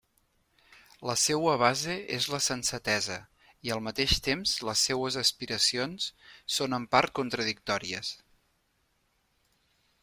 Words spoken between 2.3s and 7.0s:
la sensatesa i al mateix temps les seues aspiracions són en